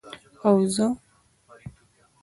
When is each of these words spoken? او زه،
او 0.45 0.51
زه، 0.75 0.85